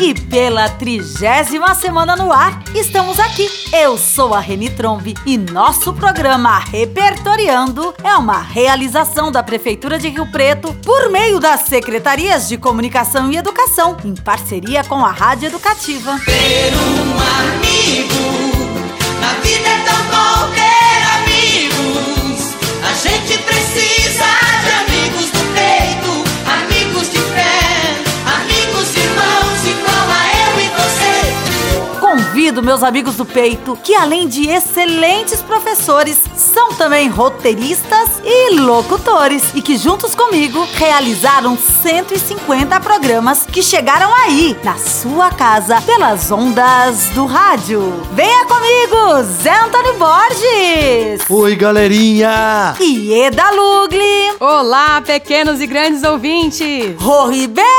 E 0.00 0.14
pela 0.14 0.66
trigésima 0.66 1.74
semana 1.74 2.16
no 2.16 2.32
ar, 2.32 2.62
estamos 2.74 3.20
aqui. 3.20 3.46
Eu 3.70 3.98
sou 3.98 4.32
a 4.32 4.40
Reni 4.40 4.70
Trombi 4.70 5.14
e 5.26 5.36
nosso 5.36 5.92
programa 5.92 6.58
Repertoriando 6.58 7.94
é 8.02 8.14
uma 8.14 8.40
realização 8.40 9.30
da 9.30 9.42
Prefeitura 9.42 9.98
de 9.98 10.08
Rio 10.08 10.26
Preto 10.32 10.72
por 10.82 11.10
meio 11.10 11.38
das 11.38 11.66
Secretarias 11.66 12.48
de 12.48 12.56
Comunicação 12.56 13.30
e 13.30 13.36
Educação, 13.36 13.98
em 14.02 14.14
parceria 14.14 14.82
com 14.84 15.04
a 15.04 15.10
Rádio 15.10 15.48
Educativa. 15.48 16.18
Ter 16.24 16.72
um 16.72 17.12
amigo, 17.58 18.80
na 19.20 19.34
vida 19.42 19.68
é 19.68 19.84
tão 19.84 20.02
bom 20.06 20.50
ter 20.54 21.02
amigos. 21.20 22.54
A 22.88 22.94
gente 22.94 23.36
precisa 23.42 24.24
de 24.64 24.94
amigos 24.94 25.39
Convido 32.50 32.66
meus 32.66 32.82
amigos 32.82 33.14
do 33.14 33.24
peito, 33.24 33.78
que 33.80 33.94
além 33.94 34.26
de 34.26 34.48
excelentes 34.48 35.40
professores, 35.40 36.20
são 36.34 36.72
também 36.72 37.08
roteiristas 37.08 38.20
e 38.24 38.58
locutores, 38.58 39.52
e 39.54 39.62
que 39.62 39.76
juntos 39.76 40.16
comigo 40.16 40.66
realizaram 40.74 41.56
150 41.56 42.80
programas 42.80 43.46
que 43.46 43.62
chegaram 43.62 44.12
aí, 44.12 44.58
na 44.64 44.76
sua 44.78 45.30
casa, 45.30 45.80
pelas 45.82 46.32
ondas 46.32 47.10
do 47.10 47.24
rádio. 47.24 48.02
Venha 48.14 48.44
comigo, 48.46 49.22
Zé 49.22 49.56
Antônio 49.56 49.94
Borges! 49.94 51.30
Oi, 51.30 51.54
galerinha! 51.54 52.74
E 52.80 53.12
Eda 53.12 53.48
Lugli! 53.52 54.34
Olá, 54.40 55.00
pequenos 55.00 55.60
e 55.60 55.68
grandes 55.68 56.02
ouvintes! 56.02 56.96
Rô 56.98 57.28
Ribeiro! 57.28 57.70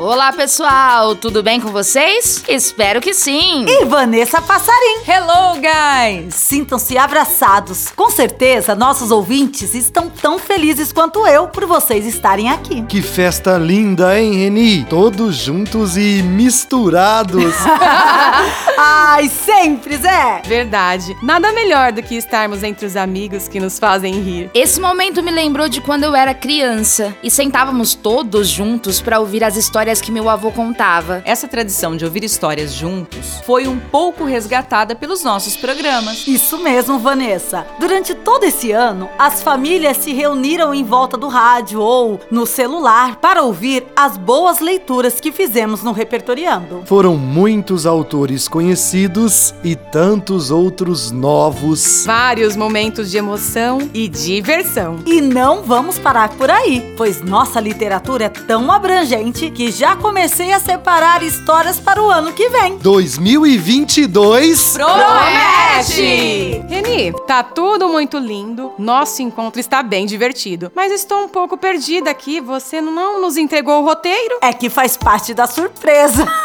Olá, 0.00 0.32
pessoal, 0.32 1.16
tudo 1.16 1.42
bem 1.42 1.60
com 1.60 1.72
vocês? 1.72 2.44
Espero 2.46 3.00
que 3.00 3.12
sim. 3.12 3.64
E 3.66 3.84
Vanessa 3.84 4.40
Passarim. 4.40 5.00
Hello, 5.04 5.56
guys! 5.56 6.36
Sintam-se 6.36 6.96
abraçados. 6.96 7.88
Com 7.96 8.08
certeza, 8.08 8.76
nossos 8.76 9.10
ouvintes 9.10 9.74
estão 9.74 10.08
tão 10.08 10.38
felizes 10.38 10.92
quanto 10.92 11.26
eu 11.26 11.48
por 11.48 11.66
vocês 11.66 12.06
estarem 12.06 12.48
aqui. 12.48 12.82
Que 12.82 13.02
festa 13.02 13.58
linda, 13.58 14.16
hein, 14.16 14.34
Reni? 14.34 14.84
Todos 14.84 15.34
juntos 15.34 15.96
e 15.96 16.22
misturados. 16.22 17.54
Ai, 18.78 19.28
sempre, 19.28 19.96
Zé! 19.96 20.42
Verdade, 20.44 21.16
nada 21.24 21.50
melhor 21.50 21.90
do 21.90 22.04
que 22.04 22.14
estarmos 22.14 22.62
entre 22.62 22.86
os 22.86 22.94
amigos 22.94 23.48
que 23.48 23.58
nos 23.58 23.80
fazem 23.80 24.14
rir. 24.20 24.48
Esse 24.54 24.80
momento 24.80 25.24
me 25.24 25.32
lembrou 25.32 25.68
de 25.68 25.80
quando 25.80 26.04
eu 26.04 26.14
era 26.14 26.32
criança 26.32 27.12
e 27.20 27.28
sentávamos 27.28 27.96
todos 27.96 28.46
juntos 28.48 29.00
para 29.00 29.18
ouvir 29.18 29.42
as 29.42 29.56
histórias 29.56 29.87
que 29.88 30.12
meu 30.12 30.28
avô 30.28 30.52
contava. 30.52 31.22
Essa 31.24 31.48
tradição 31.48 31.96
de 31.96 32.04
ouvir 32.04 32.22
histórias 32.22 32.74
juntos 32.74 33.40
foi 33.46 33.66
um 33.66 33.78
pouco 33.78 34.24
resgatada 34.24 34.94
pelos 34.94 35.24
nossos 35.24 35.56
programas. 35.56 36.28
Isso 36.28 36.58
mesmo, 36.58 36.98
Vanessa. 36.98 37.66
Durante 37.80 38.14
todo 38.14 38.44
esse 38.44 38.70
ano, 38.70 39.08
as 39.18 39.42
famílias 39.42 39.96
se 39.96 40.12
reuniram 40.12 40.74
em 40.74 40.84
volta 40.84 41.16
do 41.16 41.26
rádio 41.26 41.80
ou 41.80 42.20
no 42.30 42.44
celular 42.44 43.16
para 43.16 43.42
ouvir 43.42 43.86
as 43.96 44.18
boas 44.18 44.60
leituras 44.60 45.20
que 45.20 45.32
fizemos 45.32 45.82
no 45.82 45.92
Repertoriando. 45.92 46.82
Foram 46.84 47.16
muitos 47.16 47.86
autores 47.86 48.46
conhecidos 48.46 49.54
e 49.64 49.74
tantos 49.74 50.50
outros 50.50 51.10
novos. 51.10 52.04
Vários 52.04 52.54
momentos 52.54 53.10
de 53.10 53.16
emoção 53.16 53.88
e 53.94 54.06
diversão. 54.06 54.98
E 55.06 55.22
não 55.22 55.62
vamos 55.62 55.98
parar 55.98 56.28
por 56.30 56.50
aí, 56.50 56.94
pois 56.94 57.22
nossa 57.22 57.58
literatura 57.58 58.26
é 58.26 58.28
tão 58.28 58.70
abrangente 58.70 59.50
que 59.50 59.77
já 59.78 59.94
comecei 59.94 60.52
a 60.52 60.58
separar 60.58 61.22
histórias 61.22 61.78
para 61.78 62.02
o 62.02 62.10
ano 62.10 62.32
que 62.32 62.48
vem. 62.48 62.76
2022 62.78 64.72
Promete! 64.72 66.60
Reni, 66.68 67.12
tá 67.28 67.42
tudo 67.42 67.90
muito 67.90 68.16
lindo, 68.16 68.72
nosso 68.78 69.20
encontro 69.20 69.60
está 69.60 69.82
bem 69.82 70.06
divertido, 70.06 70.72
mas 70.74 70.90
estou 70.90 71.24
um 71.24 71.28
pouco 71.28 71.58
perdida 71.58 72.08
aqui, 72.08 72.40
você 72.40 72.80
não 72.80 73.20
nos 73.20 73.36
entregou 73.36 73.82
o 73.82 73.84
roteiro? 73.84 74.38
É 74.40 74.50
que 74.50 74.70
faz 74.70 74.96
parte 74.96 75.34
da 75.34 75.46
surpresa. 75.46 76.26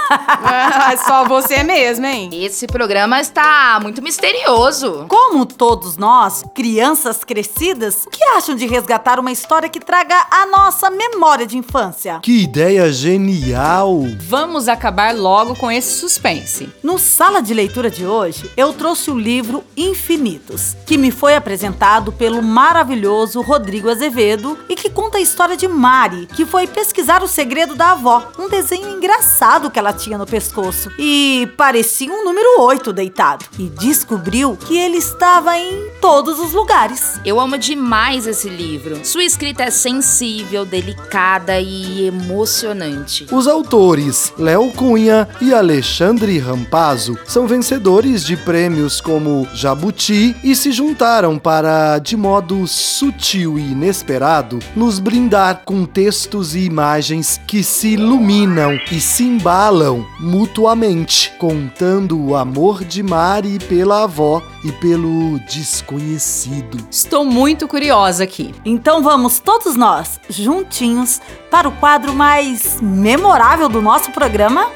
Ah, 0.46 0.96
só 1.08 1.26
você 1.26 1.64
mesmo, 1.64 2.06
hein? 2.06 2.30
Esse 2.34 2.68
programa 2.68 3.20
está 3.20 3.80
muito 3.82 4.02
misterioso. 4.02 5.06
Como 5.08 5.46
todos 5.46 5.98
nós, 5.98 6.44
crianças 6.54 7.24
crescidas, 7.24 8.06
o 8.06 8.10
que 8.10 8.24
acham 8.24 8.56
de 8.56 8.68
resgatar 8.68 9.20
uma 9.20 9.32
história 9.32 9.70
que 9.70 9.80
traga 9.80 10.16
a 10.30 10.46
nossa 10.46 10.90
memória 10.90 11.48
de 11.48 11.58
infância? 11.58 12.20
Que 12.22 12.44
ideia 12.44 12.92
genial! 12.92 14.02
Vamos 14.20 14.68
acabar 14.68 15.16
logo 15.16 15.56
com 15.56 15.72
esse 15.72 15.98
suspense. 16.00 16.70
No 16.84 17.00
Sala 17.00 17.42
de 17.42 17.54
Leitura 17.54 17.90
de 17.90 18.06
hoje, 18.06 18.52
eu 18.56 18.74
trouxe 18.74 19.10
o 19.10 19.18
livro 19.18 19.64
Infinitos, 19.76 20.73
que 20.86 20.98
me 20.98 21.12
foi 21.12 21.36
apresentado 21.36 22.12
pelo 22.12 22.42
maravilhoso 22.42 23.42
Rodrigo 23.42 23.90
Azevedo 23.90 24.58
e 24.70 24.76
que 24.76 24.90
conta 24.90 25.18
a 25.18 25.22
história 25.22 25.56
de 25.56 25.68
Mari, 25.68 26.28
que 26.36 26.46
foi 26.46 26.68
pesquisar 26.68 27.24
o 27.24 27.28
segredo 27.28 27.76
da 27.76 27.92
avó, 27.92 28.32
um 28.38 28.50
desenho 28.50 28.90
engraçado 28.90 29.72
que 29.72 29.80
ela 29.80 29.94
tinha 29.94 30.18
no 30.18 30.26
pescoço 30.26 30.92
e 30.98 31.50
parecia 31.58 32.12
um 32.12 32.24
número 32.24 32.62
8 32.62 32.92
deitado, 32.94 33.46
e 33.58 33.70
descobriu 33.70 34.56
que 34.56 34.78
ele 34.78 34.98
estava 34.98 35.58
em 35.58 35.90
todos 36.02 36.40
os 36.40 36.54
lugares. 36.54 37.20
Eu 37.26 37.40
amo 37.40 37.58
demais 37.58 38.28
esse 38.28 38.50
livro. 38.50 39.06
Sua 39.06 39.24
escrita 39.24 39.64
é 39.64 39.72
sensível, 39.72 40.66
delicada 40.66 41.60
e 41.60 42.08
emocionante. 42.08 43.28
Os 43.32 43.48
autores 43.48 44.34
Léo 44.38 44.72
Cunha 44.72 45.28
e 45.42 45.54
Alexandre 45.54 46.38
Rampazzo 46.40 47.18
são 47.26 47.48
vencedores 47.48 48.26
de 48.26 48.36
prêmios 48.36 49.00
como 49.00 49.48
Jabuti 49.54 50.36
e 50.44 50.56
se 50.64 50.72
juntaram 50.72 51.38
para, 51.38 52.00
de 52.00 52.16
modo 52.16 52.66
sutil 52.66 53.60
e 53.60 53.74
inesperado, 53.74 54.60
nos 54.74 54.98
brindar 54.98 55.64
com 55.66 55.86
textos 55.86 56.56
e 56.56 56.60
imagens 56.60 57.38
que 57.46 57.62
se 57.62 57.96
iluminam 57.96 58.80
e 58.90 59.02
se 59.02 59.26
embalam 59.26 60.08
mutuamente, 60.22 61.34
contando 61.38 62.18
o 62.18 62.34
amor 62.34 62.86
de 62.86 63.04
Mari 63.04 63.60
pela 63.60 64.04
avó 64.04 64.42
e 64.64 64.72
pelo 64.72 65.38
desconhecido. 65.40 66.78
Estou 66.90 67.26
muito 67.26 67.68
curiosa 67.68 68.24
aqui. 68.24 68.56
Então 68.64 69.04
vamos 69.04 69.40
todos 69.40 69.76
nós, 69.76 70.18
juntinhos, 70.30 71.20
para 71.52 71.68
o 71.68 71.74
quadro 71.74 72.14
mais 72.14 72.80
memorável 72.80 73.68
do 73.68 73.82
nosso 73.82 74.12
programa? 74.12 74.72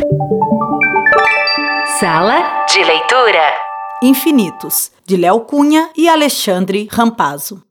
Sala 1.97 2.65
de 2.69 2.83
leitura. 2.83 3.66
Infinitos, 4.01 4.91
de 5.07 5.17
Léo 5.17 5.39
Cunha 5.41 5.89
e 5.97 6.07
Alexandre 6.07 6.87
Rampazzo. 6.91 7.66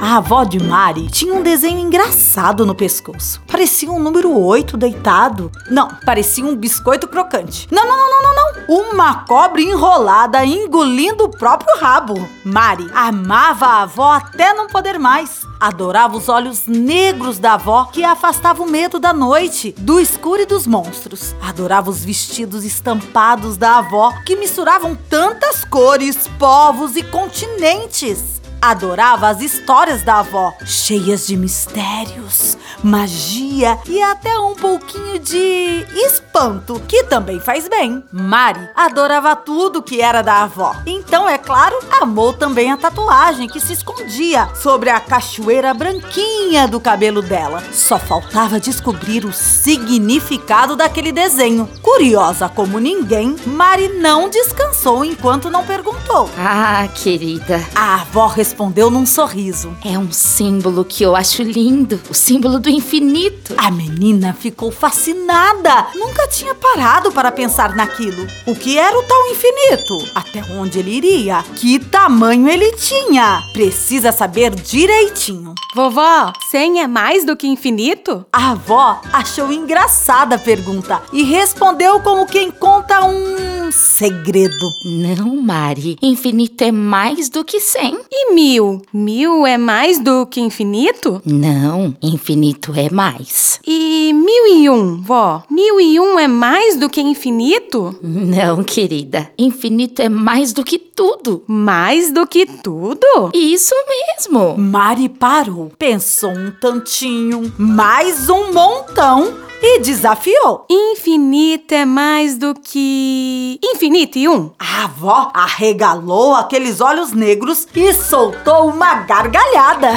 A 0.00 0.18
avó 0.18 0.44
de 0.44 0.62
Mari 0.62 1.08
tinha 1.10 1.34
um 1.34 1.42
desenho 1.42 1.80
engraçado 1.80 2.64
no 2.64 2.74
pescoço. 2.74 3.40
Parecia 3.46 3.90
um 3.90 3.98
número 3.98 4.38
8 4.38 4.76
deitado. 4.76 5.50
Não, 5.70 5.88
parecia 6.04 6.44
um 6.44 6.54
biscoito 6.54 7.08
crocante. 7.08 7.66
Não, 7.70 7.84
não, 7.84 7.96
não, 7.96 8.08
não, 8.08 8.22
não, 8.22 8.34
não. 8.34 8.48
Uma 8.68 9.24
cobra 9.24 9.60
enrolada 9.60 10.44
engolindo 10.44 11.24
o 11.24 11.30
próprio 11.30 11.76
rabo. 11.78 12.28
Mari 12.44 12.88
amava 12.94 13.66
a 13.66 13.82
avó 13.82 14.12
até 14.12 14.54
não 14.54 14.68
poder 14.68 14.98
mais. 14.98 15.42
Adorava 15.58 16.16
os 16.16 16.28
olhos 16.28 16.66
negros 16.66 17.38
da 17.38 17.54
avó 17.54 17.86
que 17.86 18.04
afastava 18.04 18.62
o 18.62 18.70
medo 18.70 19.00
da 19.00 19.12
noite, 19.12 19.74
do 19.78 19.98
escuro 19.98 20.42
e 20.42 20.46
dos 20.46 20.66
monstros. 20.66 21.34
Adorava 21.42 21.90
os 21.90 22.04
vestidos 22.04 22.64
estampados 22.64 23.56
da 23.56 23.78
avó 23.78 24.12
que 24.24 24.36
misturavam 24.36 24.96
tantas 25.08 25.64
cores, 25.64 26.28
povos 26.38 26.94
e 26.94 27.02
continentes. 27.02 28.38
Adorava 28.60 29.28
as 29.28 29.40
histórias 29.40 30.02
da 30.02 30.18
avó, 30.18 30.52
cheias 30.64 31.26
de 31.28 31.36
mistérios, 31.36 32.58
magia 32.82 33.78
e 33.86 34.02
até 34.02 34.36
um 34.38 34.54
pouquinho 34.54 35.18
de 35.20 35.86
espanto, 35.94 36.82
que 36.88 37.04
também 37.04 37.38
faz 37.38 37.68
bem. 37.68 38.02
Mari 38.10 38.68
adorava 38.74 39.36
tudo 39.36 39.82
que 39.82 40.00
era 40.00 40.22
da 40.22 40.42
avó. 40.42 40.74
Então, 40.86 41.28
é 41.28 41.38
claro, 41.38 41.78
amou 42.00 42.32
também 42.32 42.72
a 42.72 42.76
tatuagem 42.76 43.48
que 43.48 43.60
se 43.60 43.72
escondia 43.72 44.48
sobre 44.56 44.90
a 44.90 44.98
cachoeira 44.98 45.72
branquinha 45.72 46.66
do 46.66 46.80
cabelo 46.80 47.22
dela. 47.22 47.62
Só 47.72 47.98
faltava 47.98 48.58
descobrir 48.58 49.24
o 49.24 49.32
significado 49.32 50.74
daquele 50.74 51.12
desenho. 51.12 51.68
Curiosa 51.80 52.48
como 52.48 52.80
ninguém, 52.80 53.36
Mari 53.46 53.88
não 54.00 54.28
descansou 54.28 55.04
enquanto 55.04 55.48
não 55.48 55.64
perguntou. 55.64 56.28
Ah, 56.36 56.88
querida, 56.94 57.64
A 57.74 58.02
avó 58.02 58.26
respondeu 58.48 58.90
num 58.90 59.04
sorriso. 59.04 59.76
é 59.84 59.98
um 59.98 60.10
símbolo 60.10 60.82
que 60.82 61.02
eu 61.02 61.14
acho 61.14 61.42
lindo 61.42 62.00
o 62.08 62.14
símbolo 62.14 62.58
do 62.58 62.70
infinito. 62.70 63.54
A 63.58 63.70
menina 63.70 64.32
ficou 64.32 64.70
fascinada. 64.72 65.86
nunca 65.94 66.26
tinha 66.28 66.54
parado 66.54 67.12
para 67.12 67.30
pensar 67.30 67.76
naquilo. 67.76 68.26
O 68.46 68.54
que 68.56 68.78
era 68.78 68.98
o 68.98 69.02
tal 69.02 69.26
infinito? 69.26 70.10
Até 70.14 70.42
onde 70.54 70.78
ele 70.78 70.92
iria? 70.92 71.44
Que 71.56 71.78
tamanho 71.78 72.48
ele 72.48 72.72
tinha? 72.72 73.42
Precisa 73.52 74.12
saber 74.12 74.54
direitinho. 74.54 75.54
Vovó, 75.74 76.32
100 76.50 76.80
é 76.80 76.86
mais 76.86 77.26
do 77.26 77.36
que 77.36 77.46
infinito? 77.46 78.24
A 78.32 78.52
avó 78.52 79.02
achou 79.12 79.52
engraçada 79.52 80.36
a 80.36 80.38
pergunta 80.38 81.02
e 81.12 81.22
respondeu 81.22 82.00
como 82.00 82.24
quem 82.26 82.50
conta 82.50 83.04
um 83.04 83.70
segredo. 83.70 84.70
Não, 84.84 85.36
Mari. 85.36 85.98
Infinito 86.00 86.64
é 86.64 86.72
mais 86.72 87.28
do 87.28 87.44
que 87.44 87.60
100. 87.60 87.98
E 88.10 88.32
mil? 88.38 88.80
Mil 88.92 89.44
é 89.44 89.58
mais 89.58 89.98
do 89.98 90.24
que 90.24 90.40
infinito? 90.40 91.20
Não, 91.26 91.92
infinito 92.00 92.72
é 92.76 92.88
mais. 92.88 93.58
E 93.66 94.12
mil 94.14 94.46
e 94.46 94.70
um, 94.70 95.02
vó? 95.02 95.42
Mil 95.50 95.80
e 95.80 95.98
um 95.98 96.16
é 96.16 96.28
mais 96.28 96.76
do 96.76 96.88
que 96.88 97.00
infinito? 97.00 97.98
Não, 98.00 98.62
querida. 98.62 99.28
Infinito 99.36 100.00
é 100.02 100.08
mais 100.08 100.52
do 100.52 100.62
que 100.62 100.78
tudo. 100.78 101.42
Mais 101.48 102.12
do 102.12 102.24
que 102.28 102.46
tudo? 102.46 103.30
Isso 103.34 103.74
mesmo. 103.88 104.56
Mari 104.56 105.08
parou, 105.08 105.72
pensou 105.76 106.30
um 106.30 106.52
tantinho, 106.52 107.52
mais 107.58 108.28
um 108.30 108.52
montão 108.52 109.47
e 109.62 109.80
desafiou. 109.80 110.66
Infinito 110.70 111.72
é 111.74 111.84
mais 111.84 112.36
do 112.36 112.54
que. 112.54 113.58
Infinito 113.62 114.18
e 114.18 114.28
um? 114.28 114.50
A 114.58 114.84
avó 114.84 115.30
arregalou 115.34 116.34
aqueles 116.34 116.80
olhos 116.80 117.12
negros 117.12 117.66
e 117.74 117.92
soltou 117.92 118.68
uma 118.68 118.94
gargalhada. 119.02 119.90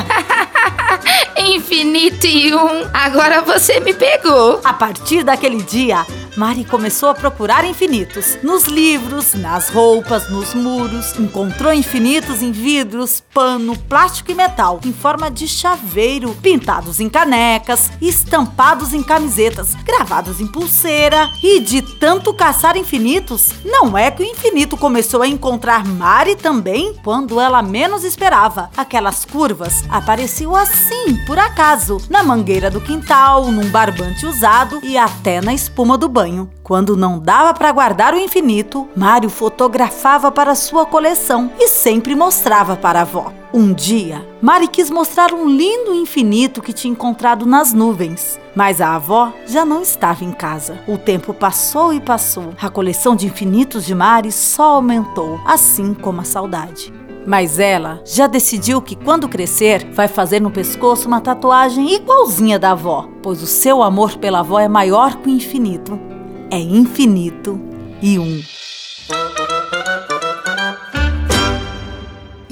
Infinito 1.37 2.25
e 2.27 2.53
um. 2.53 2.89
Agora 2.93 3.41
você 3.41 3.79
me 3.79 3.93
pegou. 3.93 4.59
A 4.63 4.73
partir 4.73 5.23
daquele 5.23 5.61
dia, 5.61 6.05
Mari 6.37 6.63
começou 6.63 7.09
a 7.09 7.13
procurar 7.13 7.65
infinitos 7.65 8.37
nos 8.41 8.63
livros, 8.63 9.33
nas 9.33 9.67
roupas, 9.69 10.29
nos 10.29 10.53
muros. 10.53 11.19
Encontrou 11.19 11.73
infinitos 11.73 12.41
em 12.41 12.53
vidros, 12.53 13.21
pano, 13.33 13.77
plástico 13.77 14.31
e 14.31 14.35
metal, 14.35 14.79
em 14.85 14.93
forma 14.93 15.29
de 15.29 15.45
chaveiro, 15.45 16.33
pintados 16.41 17.01
em 17.01 17.09
canecas, 17.09 17.91
estampados 18.01 18.93
em 18.93 19.03
camisetas, 19.03 19.73
gravados 19.83 20.39
em 20.39 20.47
pulseira. 20.47 21.29
E 21.43 21.59
de 21.59 21.81
tanto 21.81 22.33
caçar 22.33 22.77
infinitos, 22.77 23.49
não 23.65 23.97
é 23.97 24.09
que 24.09 24.23
o 24.23 24.25
infinito 24.25 24.77
começou 24.77 25.21
a 25.21 25.27
encontrar 25.27 25.85
Mari 25.85 26.37
também 26.37 26.95
quando 27.03 27.41
ela 27.41 27.61
menos 27.61 28.05
esperava. 28.05 28.69
Aquelas 28.77 29.25
curvas 29.25 29.83
apareciam 29.89 30.55
assim, 30.55 31.17
por 31.27 31.37
acaso, 31.37 31.97
na 32.09 32.23
mangueira 32.23 32.69
do 32.69 32.79
quintal, 32.79 33.51
num 33.51 33.69
barbante 33.69 34.25
usado 34.25 34.79
e 34.81 34.97
até 34.97 35.41
na 35.41 35.53
espuma 35.53 35.97
do 35.97 36.07
banho. 36.07 36.20
Quando 36.61 36.95
não 36.95 37.19
dava 37.19 37.53
para 37.53 37.71
guardar 37.71 38.13
o 38.13 38.19
infinito, 38.19 38.87
Mário 38.95 39.29
fotografava 39.29 40.31
para 40.31 40.53
sua 40.53 40.85
coleção 40.85 41.51
e 41.59 41.67
sempre 41.67 42.15
mostrava 42.15 42.75
para 42.75 42.99
a 42.99 43.01
avó. 43.01 43.33
Um 43.53 43.73
dia, 43.73 44.25
Mari 44.41 44.67
quis 44.67 44.89
mostrar 44.89 45.33
um 45.33 45.45
lindo 45.45 45.93
infinito 45.93 46.61
que 46.61 46.71
tinha 46.71 46.91
encontrado 46.91 47.45
nas 47.45 47.73
nuvens. 47.73 48.39
Mas 48.55 48.79
a 48.79 48.95
avó 48.95 49.33
já 49.47 49.65
não 49.65 49.81
estava 49.81 50.23
em 50.23 50.31
casa. 50.31 50.79
O 50.87 50.97
tempo 50.97 51.33
passou 51.33 51.93
e 51.93 51.99
passou. 51.99 52.53
A 52.61 52.69
coleção 52.69 53.15
de 53.15 53.25
infinitos 53.25 53.85
de 53.85 53.95
Mari 53.95 54.31
só 54.31 54.75
aumentou, 54.75 55.39
assim 55.45 55.93
como 55.93 56.21
a 56.21 56.23
saudade. 56.23 56.93
Mas 57.25 57.59
ela 57.59 58.01
já 58.05 58.25
decidiu 58.25 58.81
que 58.81 58.95
quando 58.95 59.29
crescer 59.29 59.85
vai 59.93 60.07
fazer 60.07 60.39
no 60.39 60.49
pescoço 60.49 61.07
uma 61.07 61.21
tatuagem 61.21 61.93
igualzinha 61.93 62.57
da 62.57 62.71
avó, 62.71 63.07
pois 63.21 63.43
o 63.43 63.47
seu 63.47 63.83
amor 63.83 64.17
pela 64.17 64.39
avó 64.39 64.59
é 64.59 64.67
maior 64.67 65.17
que 65.17 65.29
o 65.29 65.31
infinito. 65.31 66.10
É 66.53 66.59
infinito 66.59 67.57
e 68.01 68.19
um. 68.19 68.43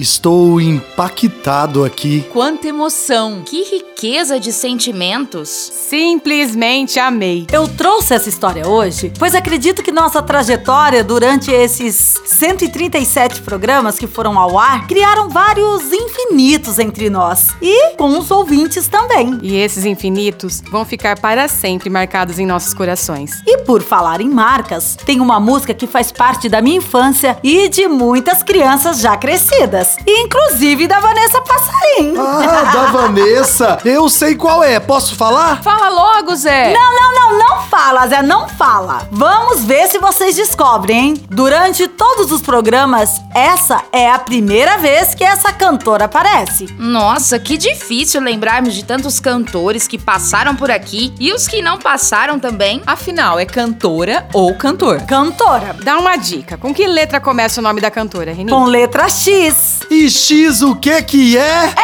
Estou 0.00 0.58
impactado 0.58 1.84
aqui. 1.84 2.24
Quanta 2.32 2.66
emoção! 2.66 3.42
Que 3.44 3.62
riqueza 3.64 4.40
de 4.40 4.50
sentimentos. 4.50 5.50
Simplesmente 5.50 6.98
amei. 6.98 7.46
Eu 7.52 7.68
trouxe 7.68 8.14
essa 8.14 8.26
história 8.26 8.66
hoje, 8.66 9.12
pois 9.18 9.34
acredito 9.34 9.82
que 9.82 9.92
nossa 9.92 10.22
trajetória 10.22 11.04
durante 11.04 11.50
esses 11.50 12.18
137 12.24 13.42
programas 13.42 13.98
que 13.98 14.06
foram 14.06 14.38
ao 14.38 14.58
ar 14.58 14.86
criaram 14.86 15.28
vários 15.28 15.92
infinitos 15.92 16.78
entre 16.78 17.10
nós 17.10 17.48
e 17.60 17.94
com 17.96 18.18
os 18.18 18.30
ouvintes 18.30 18.88
também. 18.88 19.38
E 19.42 19.54
esses 19.56 19.84
infinitos 19.84 20.62
vão 20.70 20.86
ficar 20.86 21.18
para 21.20 21.46
sempre 21.46 21.90
marcados 21.90 22.38
em 22.38 22.46
nossos 22.46 22.72
corações. 22.72 23.42
E 23.46 23.58
por 23.58 23.82
falar 23.82 24.22
em 24.22 24.30
marcas, 24.30 24.96
tem 25.04 25.20
uma 25.20 25.38
música 25.38 25.74
que 25.74 25.86
faz 25.86 26.10
parte 26.10 26.48
da 26.48 26.62
minha 26.62 26.78
infância 26.78 27.38
e 27.44 27.68
de 27.68 27.86
muitas 27.86 28.42
crianças 28.42 28.98
já 28.98 29.14
crescidas, 29.14 29.89
inclusive 30.06 30.86
da 30.86 31.00
Vanessa 31.00 31.40
Passarim. 31.40 32.14
Ah, 32.18 32.70
da 32.72 32.84
Vanessa! 32.92 33.78
Eu 33.84 34.08
sei 34.08 34.34
qual 34.34 34.62
é. 34.62 34.78
Posso 34.80 35.14
falar? 35.14 35.62
Fala 35.62 35.88
logo, 35.88 36.34
Zé! 36.34 36.72
Não, 36.72 36.94
não, 36.94 37.14
não, 37.14 37.38
não 37.38 37.62
fala, 37.68 38.06
Zé, 38.08 38.22
não 38.22 38.48
fala. 38.48 39.08
Vamos 39.10 39.64
ver 39.64 39.88
se 39.88 39.98
vocês 39.98 40.34
descobrem, 40.36 40.98
hein? 40.98 41.24
Durante 41.28 41.86
todos 41.88 42.30
os 42.32 42.40
programas, 42.40 43.20
essa 43.34 43.82
é 43.92 44.10
a 44.10 44.18
primeira 44.18 44.78
vez 44.78 45.14
que 45.14 45.24
essa 45.24 45.52
cantora 45.52 46.06
aparece. 46.06 46.66
Nossa, 46.78 47.38
que 47.38 47.56
difícil 47.56 48.20
lembrarmos 48.20 48.74
de 48.74 48.84
tantos 48.84 49.20
cantores 49.20 49.86
que 49.86 49.98
passaram 49.98 50.54
por 50.56 50.70
aqui 50.70 51.12
e 51.18 51.32
os 51.32 51.46
que 51.46 51.62
não 51.62 51.78
passaram 51.78 52.38
também. 52.38 52.82
Afinal, 52.86 53.38
é 53.38 53.44
cantora 53.46 54.26
ou 54.32 54.54
cantor? 54.54 55.00
Cantora. 55.02 55.76
Dá 55.82 55.98
uma 55.98 56.16
dica. 56.16 56.56
Com 56.56 56.74
que 56.74 56.86
letra 56.86 57.20
começa 57.20 57.60
o 57.60 57.62
nome 57.62 57.80
da 57.80 57.90
cantora, 57.90 58.32
Reni? 58.32 58.50
Com 58.50 58.64
letra 58.64 59.08
X. 59.08 59.79
E 59.88 60.10
X 60.10 60.62
o 60.62 60.74
que 60.76 61.02
que 61.02 61.38
é? 61.38 61.72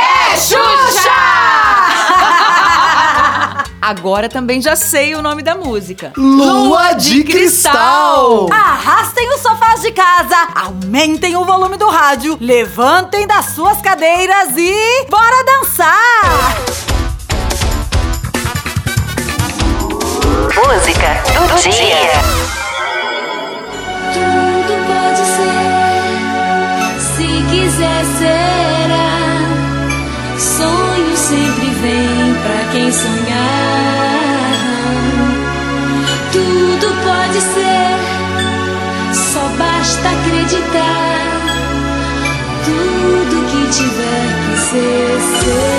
Agora 3.80 4.28
também 4.28 4.60
já 4.60 4.74
sei 4.74 5.14
o 5.14 5.22
nome 5.22 5.42
da 5.42 5.54
música. 5.54 6.12
Lua 6.16 6.94
de 6.94 7.22
Cristal. 7.22 8.48
Arrastem 8.52 9.32
os 9.32 9.40
sofás 9.40 9.80
de 9.80 9.92
casa, 9.92 10.48
aumentem 10.56 11.36
o 11.36 11.44
volume 11.44 11.76
do 11.76 11.88
rádio, 11.88 12.36
levantem 12.40 13.26
das 13.26 13.46
suas 13.46 13.80
cadeiras 13.80 14.48
e 14.56 15.06
bora 15.08 15.44
dançar! 15.44 16.56
Música 20.56 21.22
do 21.38 21.60
dia. 21.70 22.45
Pra 32.46 32.72
quem 32.72 32.92
sonhar. 32.92 33.26
Tudo 36.32 36.86
pode 37.02 37.40
ser, 37.40 37.98
só 39.12 39.48
basta 39.58 40.08
acreditar. 40.08 41.16
Tudo 42.64 43.36
que 43.50 43.62
tiver 43.76 44.28
que 44.44 44.58
ser, 44.58 45.20
será. 45.42 45.75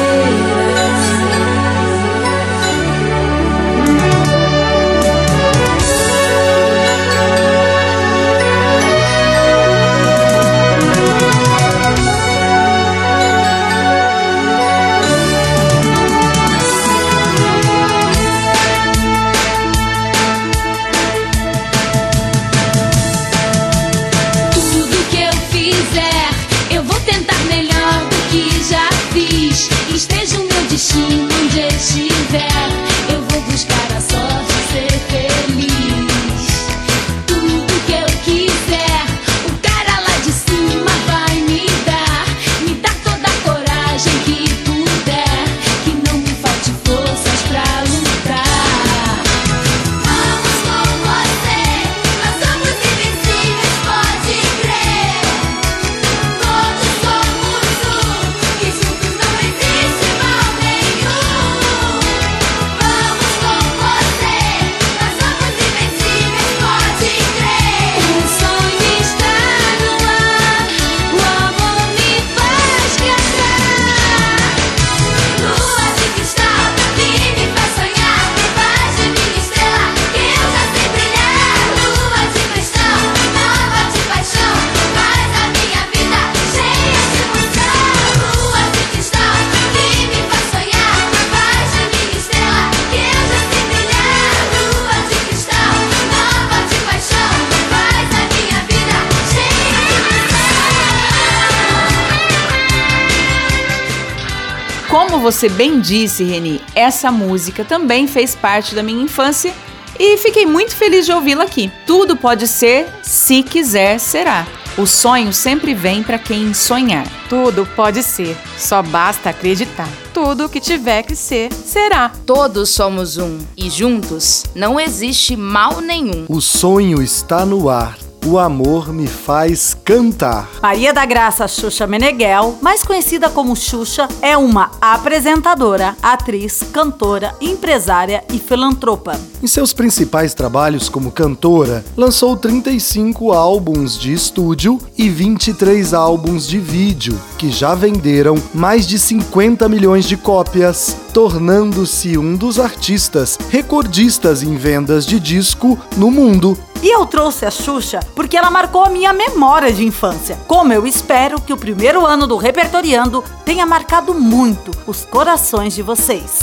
Você 105.27 105.49
bem 105.49 105.79
disse, 105.79 106.23
Reni, 106.23 106.61
essa 106.73 107.11
música 107.11 107.63
também 107.63 108.07
fez 108.07 108.33
parte 108.33 108.73
da 108.73 108.81
minha 108.81 109.03
infância 109.03 109.53
e 109.99 110.17
fiquei 110.17 110.45
muito 110.45 110.75
feliz 110.75 111.05
de 111.05 111.11
ouvi-la 111.11 111.43
aqui. 111.43 111.71
Tudo 111.85 112.15
pode 112.15 112.47
ser, 112.47 112.87
se 113.03 113.43
quiser, 113.43 113.99
será. 113.99 114.47
O 114.77 114.87
sonho 114.87 115.33
sempre 115.33 115.73
vem 115.73 116.01
para 116.01 116.17
quem 116.17 116.53
sonhar. 116.53 117.05
Tudo 117.27 117.67
pode 117.75 118.01
ser, 118.01 118.37
só 118.57 118.81
basta 118.81 119.29
acreditar. 119.29 119.89
Tudo 120.13 120.49
que 120.49 120.61
tiver 120.61 121.03
que 121.03 121.15
ser, 121.15 121.51
será. 121.51 122.09
Todos 122.25 122.69
somos 122.69 123.17
um 123.17 123.37
e 123.57 123.69
juntos 123.69 124.45
não 124.55 124.79
existe 124.79 125.35
mal 125.35 125.81
nenhum. 125.81 126.25
O 126.29 126.39
sonho 126.39 127.01
está 127.01 127.45
no 127.45 127.69
ar. 127.69 128.06
O 128.29 128.37
amor 128.37 128.91
me 128.91 129.07
faz 129.07 129.73
cantar. 129.85 130.49
Maria 130.61 130.93
da 130.93 131.05
Graça 131.05 131.47
Xuxa 131.47 131.87
Meneghel, 131.87 132.57
mais 132.61 132.83
conhecida 132.83 133.29
como 133.29 133.55
Xuxa, 133.55 134.05
é 134.21 134.35
uma 134.35 134.69
apresentadora, 134.81 135.95
atriz, 136.03 136.61
cantora, 136.73 137.33
empresária 137.39 138.25
e 138.33 138.37
filantropa. 138.37 139.17
Em 139.41 139.47
seus 139.47 139.71
principais 139.71 140.33
trabalhos 140.33 140.89
como 140.89 141.09
cantora, 141.09 141.85
lançou 141.95 142.35
35 142.35 143.31
álbuns 143.31 143.97
de 143.97 144.11
estúdio 144.11 144.77
e 144.97 145.09
23 145.09 145.93
álbuns 145.93 146.45
de 146.45 146.59
vídeo, 146.59 147.17
que 147.37 147.49
já 147.49 147.75
venderam 147.75 148.35
mais 148.53 148.85
de 148.85 148.99
50 148.99 149.69
milhões 149.69 150.05
de 150.05 150.17
cópias, 150.17 150.97
tornando-se 151.13 152.17
um 152.17 152.35
dos 152.35 152.59
artistas 152.59 153.37
recordistas 153.49 154.43
em 154.43 154.57
vendas 154.57 155.05
de 155.05 155.17
disco 155.17 155.79
no 155.95 156.11
mundo. 156.11 156.57
E 156.81 156.89
eu 156.89 157.05
trouxe 157.05 157.45
a 157.45 157.51
Xuxa 157.51 157.99
porque 158.15 158.37
ela 158.37 158.49
marcou 158.49 158.83
a 158.85 158.89
minha 158.89 159.11
memória 159.11 159.71
de 159.71 159.85
infância. 159.85 160.37
Como 160.47 160.71
eu 160.71 160.85
espero 160.85 161.41
que 161.41 161.51
o 161.51 161.57
primeiro 161.57 162.05
ano 162.05 162.27
do 162.27 162.37
Repertoriando 162.37 163.23
tenha 163.43 163.65
marcado 163.65 164.13
muito 164.13 164.71
os 164.85 165.03
corações 165.05 165.73
de 165.73 165.81
vocês. 165.81 166.41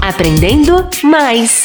Aprendendo 0.00 0.88
mais. 1.04 1.64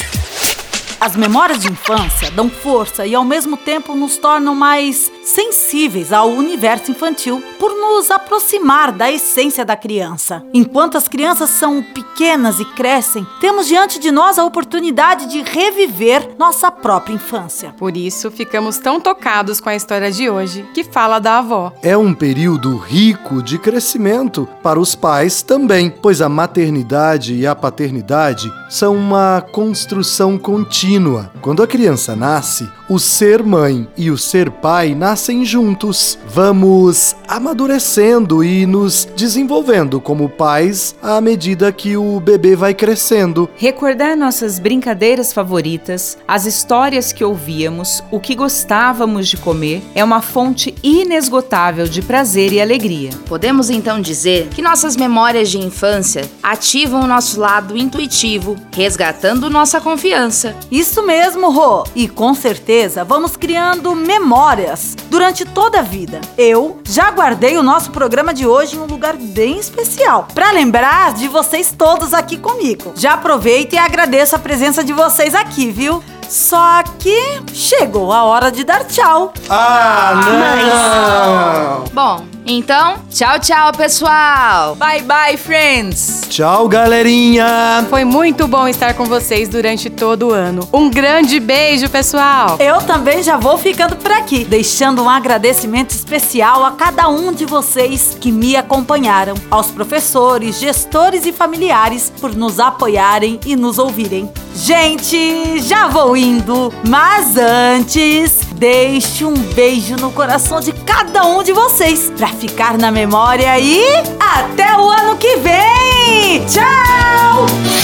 As 1.00 1.16
memórias 1.16 1.60
de 1.60 1.70
infância 1.70 2.30
dão 2.30 2.48
força 2.48 3.06
e 3.06 3.14
ao 3.14 3.24
mesmo 3.24 3.56
tempo 3.56 3.94
nos 3.94 4.16
tornam 4.16 4.54
mais 4.54 5.10
sensíveis 5.34 6.12
ao 6.12 6.28
universo 6.28 6.92
infantil 6.92 7.42
por 7.58 7.70
nos 7.74 8.10
aproximar 8.10 8.92
da 8.92 9.10
essência 9.10 9.64
da 9.64 9.76
criança. 9.76 10.44
Enquanto 10.54 10.96
as 10.96 11.08
crianças 11.08 11.50
são 11.50 11.82
pequenas 11.82 12.60
e 12.60 12.64
crescem, 12.64 13.26
temos 13.40 13.66
diante 13.66 13.98
de 13.98 14.12
nós 14.12 14.38
a 14.38 14.44
oportunidade 14.44 15.26
de 15.26 15.42
reviver 15.42 16.30
nossa 16.38 16.70
própria 16.70 17.14
infância. 17.14 17.74
Por 17.76 17.96
isso, 17.96 18.30
ficamos 18.30 18.78
tão 18.78 19.00
tocados 19.00 19.60
com 19.60 19.68
a 19.68 19.74
história 19.74 20.10
de 20.12 20.30
hoje, 20.30 20.64
que 20.72 20.84
fala 20.84 21.18
da 21.18 21.38
avó. 21.38 21.72
É 21.82 21.96
um 21.96 22.14
período 22.14 22.76
rico 22.76 23.42
de 23.42 23.58
crescimento 23.58 24.48
para 24.62 24.78
os 24.78 24.94
pais 24.94 25.42
também, 25.42 25.90
pois 25.90 26.22
a 26.22 26.28
maternidade 26.28 27.34
e 27.34 27.46
a 27.46 27.56
paternidade 27.56 28.52
são 28.70 28.94
uma 28.94 29.44
construção 29.52 30.38
contínua. 30.38 31.32
Quando 31.40 31.62
a 31.62 31.66
criança 31.66 32.14
nasce, 32.14 32.68
o 32.88 32.98
ser 32.98 33.42
mãe 33.42 33.88
e 33.96 34.10
o 34.10 34.18
ser 34.18 34.50
pai 34.50 34.94
nascem 34.94 35.23
juntos. 35.44 36.18
Vamos 36.28 37.16
amadurecendo 37.26 38.44
e 38.44 38.66
nos 38.66 39.08
desenvolvendo 39.16 40.00
como 40.00 40.28
pais 40.28 40.94
à 41.02 41.20
medida 41.20 41.72
que 41.72 41.96
o 41.96 42.20
bebê 42.20 42.54
vai 42.54 42.74
crescendo. 42.74 43.48
Recordar 43.56 44.16
nossas 44.16 44.58
brincadeiras 44.58 45.32
favoritas, 45.32 46.18
as 46.28 46.44
histórias 46.44 47.12
que 47.12 47.24
ouvíamos, 47.24 48.02
o 48.10 48.20
que 48.20 48.34
gostávamos 48.34 49.28
de 49.28 49.38
comer, 49.38 49.82
é 49.94 50.04
uma 50.04 50.20
fonte 50.20 50.74
inesgotável 50.82 51.86
de 51.86 52.02
prazer 52.02 52.52
e 52.52 52.60
alegria. 52.60 53.10
Podemos 53.26 53.70
então 53.70 54.00
dizer 54.00 54.48
que 54.48 54.60
nossas 54.60 54.94
memórias 54.96 55.50
de 55.50 55.58
infância 55.58 56.28
ativam 56.42 57.02
o 57.02 57.06
nosso 57.06 57.40
lado 57.40 57.76
intuitivo, 57.76 58.56
resgatando 58.74 59.48
nossa 59.48 59.80
confiança. 59.80 60.54
Isso 60.70 61.02
mesmo, 61.02 61.50
Rô! 61.50 61.84
E 61.94 62.08
com 62.08 62.34
certeza 62.34 63.04
vamos 63.04 63.36
criando 63.36 63.94
memórias 63.94 64.94
durante 65.14 65.44
toda 65.44 65.78
a 65.78 65.82
vida. 65.82 66.20
Eu 66.36 66.80
já 66.82 67.08
guardei 67.12 67.56
o 67.56 67.62
nosso 67.62 67.92
programa 67.92 68.34
de 68.34 68.48
hoje 68.48 68.74
em 68.74 68.80
um 68.80 68.84
lugar 68.84 69.14
bem 69.16 69.60
especial 69.60 70.26
para 70.34 70.50
lembrar 70.50 71.14
de 71.14 71.28
vocês 71.28 71.70
todos 71.70 72.12
aqui 72.12 72.36
comigo. 72.36 72.92
Já 72.96 73.14
aproveito 73.14 73.74
e 73.74 73.78
agradeço 73.78 74.34
a 74.34 74.40
presença 74.40 74.82
de 74.82 74.92
vocês 74.92 75.32
aqui, 75.32 75.70
viu? 75.70 76.02
Só 76.28 76.82
que 76.98 77.16
chegou 77.52 78.12
a 78.12 78.24
hora 78.24 78.50
de 78.50 78.64
dar 78.64 78.82
tchau. 78.86 79.32
Ah, 79.48 80.14
não! 80.26 81.84
Bom, 81.92 82.26
então, 82.46 82.96
tchau, 83.10 83.38
tchau, 83.38 83.72
pessoal! 83.72 84.74
Bye 84.74 85.02
bye, 85.02 85.36
friends! 85.36 86.22
Tchau, 86.28 86.68
galerinha! 86.68 87.86
Foi 87.88 88.04
muito 88.04 88.46
bom 88.46 88.68
estar 88.68 88.92
com 88.94 89.06
vocês 89.06 89.48
durante 89.48 89.88
todo 89.88 90.28
o 90.28 90.32
ano. 90.32 90.68
Um 90.72 90.90
grande 90.90 91.40
beijo, 91.40 91.88
pessoal! 91.88 92.56
Eu 92.60 92.82
também 92.82 93.22
já 93.22 93.38
vou 93.38 93.56
ficando 93.56 93.96
por 93.96 94.12
aqui, 94.12 94.44
deixando 94.44 95.02
um 95.02 95.08
agradecimento 95.08 95.90
especial 95.90 96.64
a 96.64 96.72
cada 96.72 97.08
um 97.08 97.32
de 97.32 97.46
vocês 97.46 98.16
que 98.20 98.30
me 98.30 98.56
acompanharam, 98.56 99.34
aos 99.50 99.70
professores, 99.70 100.60
gestores 100.60 101.24
e 101.24 101.32
familiares 101.32 102.12
por 102.20 102.34
nos 102.34 102.60
apoiarem 102.60 103.40
e 103.46 103.56
nos 103.56 103.78
ouvirem. 103.78 104.30
Gente, 104.54 105.60
já 105.62 105.88
vou 105.88 106.16
indo, 106.16 106.72
mas 106.86 107.36
antes, 107.36 108.40
deixe 108.54 109.24
um 109.24 109.34
beijo 109.34 109.96
no 109.96 110.10
coração 110.12 110.60
de 110.60 110.72
cada 110.72 111.26
um 111.26 111.42
de 111.42 111.52
vocês 111.52 112.10
para 112.16 112.28
ficar 112.28 112.78
na 112.78 112.90
memória 112.90 113.58
e 113.58 113.82
até 114.18 114.76
o 114.76 114.88
ano 114.88 115.16
que 115.16 115.36
vem! 115.36 116.44
Tchau! 116.46 117.83